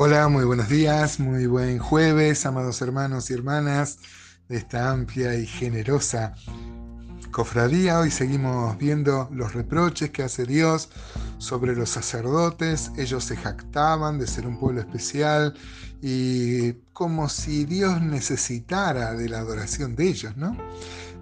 [0.00, 3.98] Hola, muy buenos días, muy buen jueves, amados hermanos y hermanas
[4.48, 6.36] de esta amplia y generosa
[7.32, 7.98] cofradía.
[7.98, 10.88] Hoy seguimos viendo los reproches que hace Dios
[11.38, 12.92] sobre los sacerdotes.
[12.96, 15.54] Ellos se jactaban de ser un pueblo especial
[16.00, 20.56] y como si Dios necesitara de la adoración de ellos, ¿no?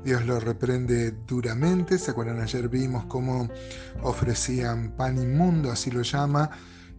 [0.04, 1.96] Dios lo reprende duramente.
[1.96, 2.40] ¿Se acuerdan?
[2.40, 3.48] Ayer vimos cómo
[4.02, 6.50] ofrecían pan inmundo, así lo llama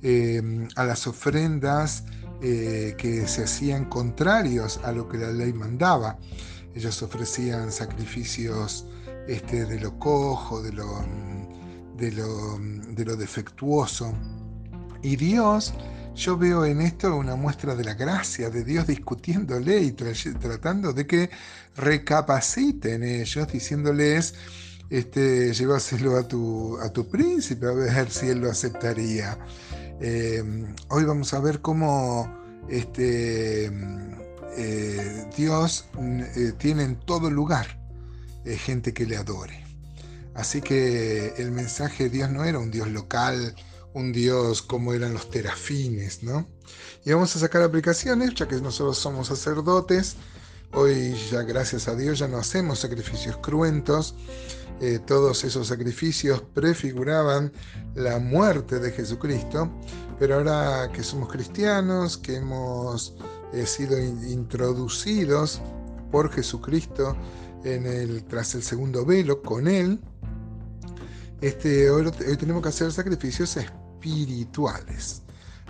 [0.02, 2.04] eh, a las ofrendas
[2.42, 6.18] eh, que se hacían contrarios a lo que la ley mandaba.
[6.76, 8.86] Ellos ofrecían sacrificios
[9.28, 11.04] este, de lo cojo, de lo,
[11.96, 14.14] de de defectuoso.
[15.02, 15.74] Y Dios,
[16.16, 21.08] yo veo en esto una muestra de la gracia de Dios discutiéndole y tratando de
[21.08, 21.30] que
[21.76, 24.36] recapaciten ellos, diciéndoles,
[24.90, 29.38] este, llévaselo a tu, a tu príncipe a ver si él lo aceptaría.
[30.00, 32.32] Em, hoy vamos a ver cómo
[32.70, 33.66] este,
[34.56, 37.80] eh, Dios eh, tiene en todo lugar
[38.46, 39.66] eh, gente que le adore.
[40.36, 43.56] Así que el mensaje de Dios no era un Dios local,
[43.94, 46.48] un Dios como eran los terafines, ¿no?
[47.04, 50.16] Y vamos a sacar aplicaciones, ya que nosotros somos sacerdotes.
[50.74, 54.16] Hoy ya gracias a Dios ya no hacemos sacrificios cruentos,
[54.80, 57.52] eh, todos esos sacrificios prefiguraban
[57.96, 59.72] la muerte de Jesucristo,
[60.20, 63.16] pero ahora que somos cristianos, que hemos
[63.54, 65.62] eh, sido introducidos
[66.12, 67.16] por Jesucristo
[67.64, 70.00] en el, tras el segundo velo con Él,
[71.42, 75.22] este, hoy, tenemos que hacer sacrificios espirituales.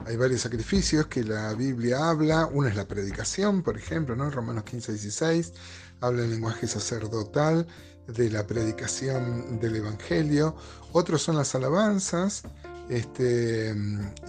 [0.06, 2.46] Hay varios sacrificios que la Biblia habla.
[2.46, 4.30] Uno es la predicación, por ejemplo, ¿no?
[4.30, 5.54] Romanos 15, 16
[6.02, 7.68] habla en lenguaje sacerdotal
[8.08, 10.56] de la predicación del Evangelio,
[10.94, 12.44] otros son las alabanzas
[12.90, 13.76] este,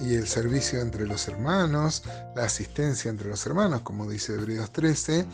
[0.00, 2.02] y el servicio entre los hermanos,
[2.34, 5.26] la asistencia entre los hermanos, como dice Hebreos 13,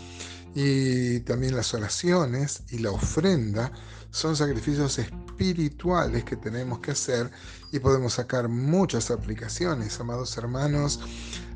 [0.55, 3.73] y también las oraciones y la ofrenda
[4.11, 7.31] son sacrificios espirituales que tenemos que hacer
[7.73, 11.01] y podemos sacar muchas aplicaciones, amados hermanos,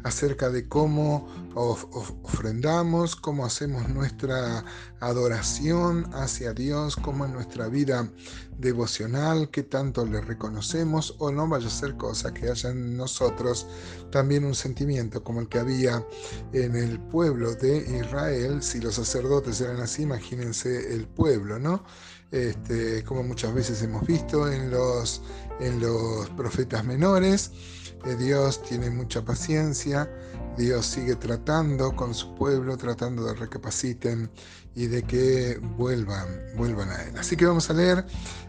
[0.08, 4.64] acerca de cómo ofrendamos, cómo hacemos nuestra
[5.00, 8.10] adoración hacia Dios, cómo en nuestra vida
[8.58, 13.66] devocional, qué tanto le reconocemos o no vaya a ser cosa que haya en nosotros
[14.10, 16.04] también un sentimiento como el que había
[16.52, 18.62] en el pueblo de Israel.
[18.62, 21.84] Si los sacerdotes eran así, imagínense el pueblo, ¿no?
[22.30, 25.22] Este, como muchas veces hemos visto en los,
[25.60, 27.52] en los profetas menores.
[28.04, 30.08] Eh, Dios tiene mucha paciencia,
[30.56, 34.30] Dios sigue tratando con su pueblo, tratando de recapaciten
[34.74, 37.16] y de que vuelvan, vuelvan a Él.
[37.16, 38.04] Así que vamos a leer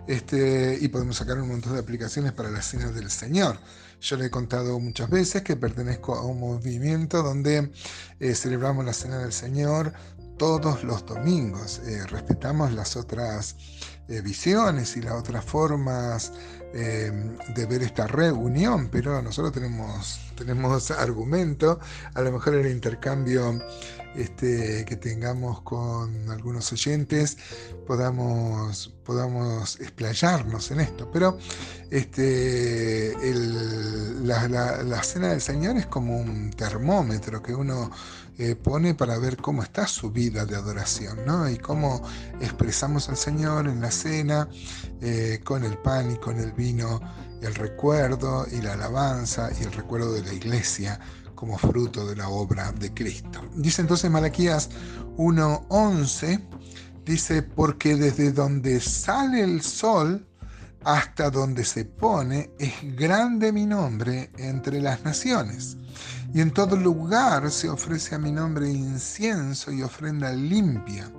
[0.08, 3.58] este, y podemos sacar un montón de aplicaciones para las cenas del Señor.
[4.02, 7.72] Yo le he contado muchas veces que pertenezco a un movimiento donde
[8.20, 9.94] eh, celebramos la cena del Señor
[10.40, 11.80] todos los domingos.
[11.86, 13.56] Eh, respetamos las otras
[14.08, 16.34] eh, visiones y las otras formas
[16.74, 17.12] eh,
[17.54, 21.80] de ver esta reunión, pero nosotros tenemos, tenemos argumento,
[22.16, 23.62] a lo mejor el intercambio
[24.16, 27.38] este, que tengamos con algunos oyentes
[27.86, 31.09] podamos, podamos explayarnos en esto.
[31.12, 31.40] Pero
[31.90, 33.12] este,
[34.22, 37.90] la, la, cena del Señor es como un termómetro que uno
[38.38, 41.50] eh, pone para ver cómo está su vida de adoración, ¿no?
[41.50, 42.03] Y cómo
[42.40, 44.48] expresamos al Señor en la cena
[45.02, 47.02] eh, con el pan y con el vino,
[47.42, 51.00] el recuerdo y la alabanza y el recuerdo de la iglesia
[51.34, 53.42] como fruto de la obra de Cristo.
[53.56, 54.69] Dice entonces Malaquías
[55.18, 56.44] 1.11,
[57.09, 60.28] dice, porque desde donde sale el sol
[60.84, 65.75] hasta donde se pone, es grande mi nombre entre las naciones.
[66.36, 71.12] Y en todo lugar se ofrece a mi nombre incienso y ofrenda limpia,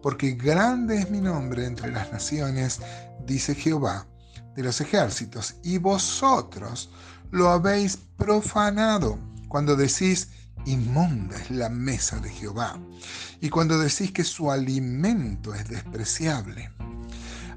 [0.00, 2.78] porque grande es mi nombre entre las naciones,
[3.26, 4.06] dice Jehová
[4.54, 6.88] de los ejércitos, y vosotros
[7.32, 9.18] lo habéis profanado
[9.48, 10.28] cuando decís,
[10.64, 12.78] inmunda es la mesa de Jehová,
[13.40, 16.70] y cuando decís que su alimento es despreciable.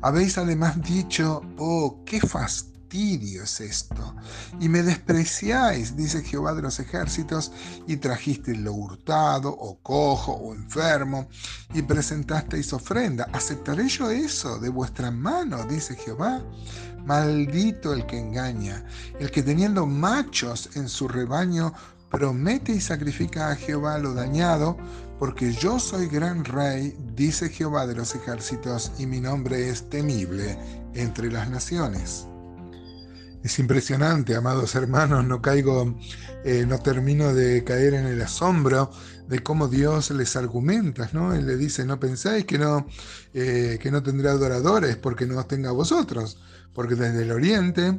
[0.02, 4.16] Habéis además dicho, oh, qué fastidio es esto,
[4.60, 7.52] y me despreciáis, dice Jehová de los ejércitos,
[7.88, 11.28] y trajisteis lo hurtado, o cojo, o enfermo,
[11.74, 13.28] y presentasteis ofrenda.
[13.34, 16.42] ¿Aceptaré yo eso de vuestra mano, dice Jehová?
[17.06, 18.84] Maldito el que engaña,
[19.20, 21.74] el que teniendo machos en su rebaño
[22.10, 24.78] promete y sacrifica a Jehová lo dañado,
[25.20, 30.58] porque yo soy gran rey, dice Jehová de los ejércitos, y mi nombre es temible
[30.94, 32.28] entre las naciones.
[33.44, 35.96] Es impresionante, amados hermanos, no caigo,
[36.44, 38.90] eh, no termino de caer en el asombro
[39.28, 41.34] de cómo Dios les argumenta, ¿no?
[41.34, 42.88] Él le dice, no pensáis que no,
[43.36, 46.40] eh, que no tendrá adoradores porque no os tenga vosotros,
[46.74, 47.96] porque desde el oriente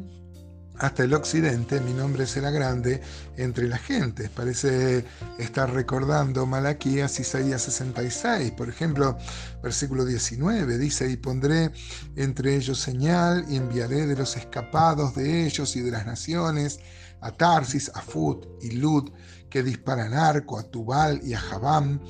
[0.78, 3.00] hasta el occidente, mi nombre será grande
[3.37, 4.28] entre las gentes.
[4.31, 5.05] Parece
[5.38, 9.17] estar recordando Malaquías Isaías 66, por ejemplo,
[9.62, 11.70] versículo 19, dice, y pondré
[12.17, 16.81] entre ellos señal y enviaré de los escapados de ellos y de las naciones
[17.20, 19.11] a Tarsis, a Fut y Lud,
[19.49, 22.00] que disparan arco, a Tubal y a Jabam,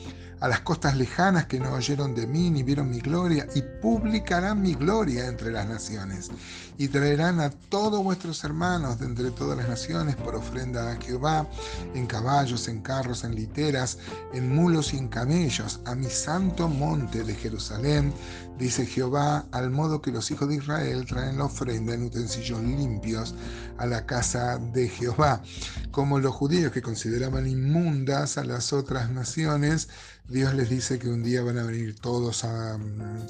[0.41, 4.61] a las costas lejanas que no oyeron de mí ni vieron mi gloria, y publicarán
[4.61, 6.31] mi gloria entre las naciones,
[6.79, 11.49] y traerán a todos vuestros hermanos de entre todas las naciones por ofrenda a Jehová,
[11.95, 13.99] en caballos, en carros, en literas,
[14.35, 18.13] en mulos y en camellos, a mi santo monte de Jerusalén,
[18.59, 23.35] dice Jehová, al modo que los hijos de Israel traen la ofrenda en utensilios limpios
[23.79, 25.43] a la casa de Jehová,
[25.91, 29.89] como los judíos que consideraban inmundas a las otras naciones,
[30.29, 32.79] Dios les dice que un día van a venir todos a,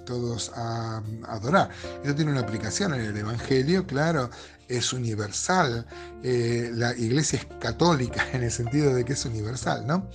[0.07, 1.71] todos a adorar.
[2.03, 4.31] Esto tiene una aplicación en el Evangelio, claro,
[4.69, 5.87] es universal.
[6.23, 10.09] Eh, la iglesia es católica en el sentido de que es universal, ¿no?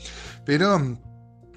[0.44, 0.98] Pero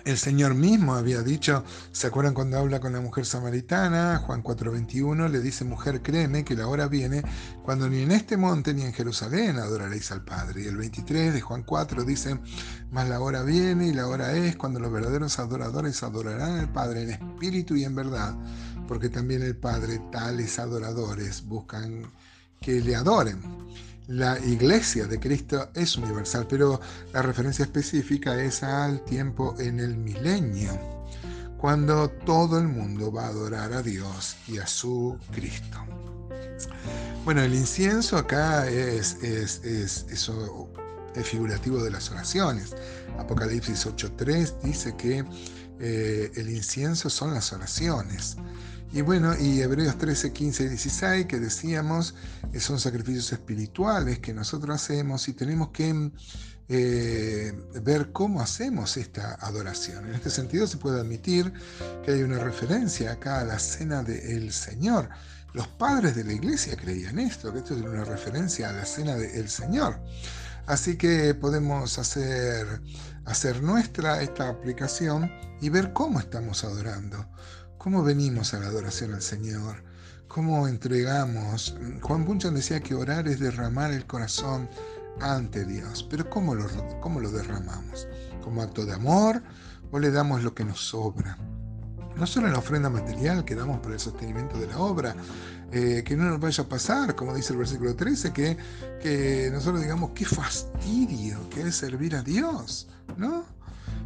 [0.04, 4.18] el Señor mismo había dicho, ¿se acuerdan cuando habla con la mujer samaritana?
[4.18, 7.22] Juan 4:21 le dice, mujer, créeme que la hora viene
[7.62, 10.62] cuando ni en este monte ni en Jerusalén adoraréis al Padre.
[10.62, 12.38] Y el 23 de Juan 4 dice,
[12.90, 17.02] mas la hora viene y la hora es cuando los verdaderos adoradores adorarán al Padre
[17.02, 18.34] en espíritu y en verdad,
[18.86, 22.12] porque también el Padre tales adoradores buscan
[22.60, 23.40] que le adoren.
[24.08, 26.78] La iglesia de Cristo es universal, pero
[27.12, 30.78] la referencia específica es al tiempo en el milenio,
[31.56, 35.78] cuando todo el mundo va a adorar a Dios y a su Cristo.
[37.24, 39.16] Bueno, el incienso acá es,
[41.24, 42.76] figurativo de las oraciones.
[43.18, 45.24] Apocalipsis 8.3 dice que
[45.80, 48.36] eh, el incienso son las oraciones.
[48.94, 52.14] Y bueno, y Hebreos 13, 15 y 16, que decíamos,
[52.52, 56.12] que son sacrificios espirituales que nosotros hacemos y tenemos que
[56.68, 57.52] eh,
[57.82, 60.06] ver cómo hacemos esta adoración.
[60.06, 61.52] En este sentido se puede admitir
[62.04, 65.08] que hay una referencia acá a la cena del Señor.
[65.54, 69.16] Los padres de la iglesia creían esto, que esto es una referencia a la cena
[69.16, 69.98] del Señor.
[70.66, 72.80] Así que podemos hacer,
[73.24, 77.26] hacer nuestra esta aplicación y ver cómo estamos adorando
[77.84, 79.76] cómo venimos a la adoración al Señor,
[80.26, 81.76] cómo entregamos.
[82.00, 84.70] Juan Bunyan decía que orar es derramar el corazón
[85.20, 86.64] ante Dios, pero ¿cómo lo,
[87.02, 88.08] cómo lo derramamos?
[88.42, 89.42] ¿Como acto de amor
[89.90, 91.36] o le damos lo que nos sobra?
[92.16, 95.14] No solo en la ofrenda material que damos para el sostenimiento de la obra,
[95.70, 98.56] eh, que no nos vaya a pasar, como dice el versículo 13, que,
[99.02, 102.88] que nosotros digamos, qué fastidio que es servir a Dios,
[103.18, 103.44] ¿no?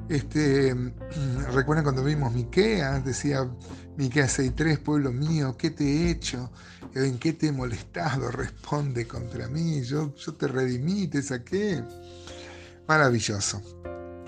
[0.08, 0.74] Este,
[1.52, 3.48] recuerdan cuando vimos Miqueas, decía
[3.96, 6.50] Miqueas 6.3, pueblo mío, ¿qué te he hecho?
[6.94, 8.30] ¿En qué te he molestado?
[8.32, 11.82] Responde contra mí, yo, yo te redimí, te saqué.
[12.86, 13.62] Maravilloso.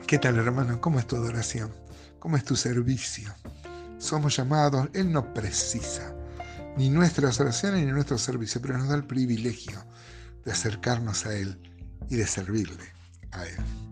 [0.07, 0.81] ¿Qué tal hermano?
[0.81, 1.73] ¿Cómo es tu adoración?
[2.19, 3.33] ¿Cómo es tu servicio?
[3.99, 6.15] Somos llamados, Él no precisa
[6.77, 9.83] ni nuestras oraciones ni nuestro servicio, pero nos da el privilegio
[10.45, 11.59] de acercarnos a Él
[12.09, 12.85] y de servirle
[13.33, 13.90] a Él.